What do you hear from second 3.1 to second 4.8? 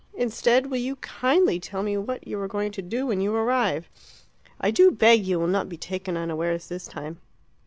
you arrive. I